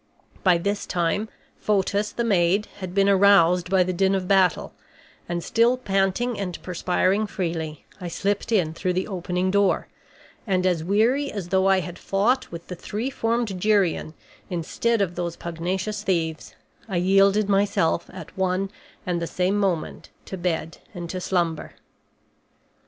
By 0.41 0.57
this 0.57 0.87
time 0.87 1.29
Fotis, 1.57 2.11
the 2.11 2.23
maid, 2.23 2.67
had 2.77 2.95
been 2.95 3.07
aroused 3.07 3.69
by 3.69 3.83
the 3.83 3.93
din 3.93 4.15
of 4.15 4.27
battle, 4.27 4.73
and 5.29 5.43
still 5.43 5.77
panting 5.77 6.39
and 6.39 6.59
perspiring 6.63 7.27
freely 7.27 7.85
I 7.99 8.07
slipped 8.07 8.51
in 8.51 8.73
through 8.73 8.93
the 8.93 9.07
opening 9.07 9.51
door, 9.51 9.89
and, 10.47 10.65
as 10.65 10.83
weary 10.83 11.31
as 11.31 11.49
though 11.49 11.67
I 11.67 11.81
had 11.81 11.99
fought 11.99 12.51
with 12.51 12.65
the 12.67 12.73
three 12.75 13.11
formed 13.11 13.61
Geryon 13.61 14.15
instead 14.49 15.03
of 15.03 15.13
those 15.13 15.35
pugnacious 15.35 16.01
thieves, 16.01 16.55
I 16.89 16.95
yielded 16.97 17.47
myself 17.47 18.09
at 18.11 18.35
one 18.35 18.71
and 19.05 19.21
the 19.21 19.27
same 19.27 19.55
moment 19.55 20.09
to 20.25 20.35
bed 20.35 20.79
and 20.95 21.11
to 21.11 21.21
slumber. 21.21 21.75